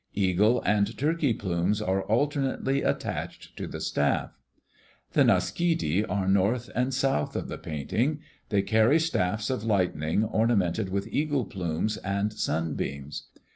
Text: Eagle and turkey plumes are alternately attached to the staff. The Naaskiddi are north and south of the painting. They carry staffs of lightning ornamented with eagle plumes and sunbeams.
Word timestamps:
Eagle 0.15 0.63
and 0.65 0.97
turkey 0.97 1.31
plumes 1.31 1.79
are 1.79 2.01
alternately 2.01 2.81
attached 2.81 3.55
to 3.55 3.67
the 3.67 3.79
staff. 3.79 4.31
The 5.13 5.21
Naaskiddi 5.23 6.03
are 6.09 6.27
north 6.27 6.71
and 6.73 6.91
south 6.91 7.35
of 7.35 7.49
the 7.49 7.59
painting. 7.59 8.19
They 8.49 8.63
carry 8.63 8.97
staffs 8.97 9.51
of 9.51 9.63
lightning 9.63 10.23
ornamented 10.23 10.89
with 10.89 11.07
eagle 11.11 11.45
plumes 11.45 11.97
and 11.97 12.33
sunbeams. 12.33 13.27